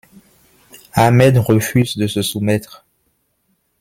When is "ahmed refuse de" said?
0.95-2.07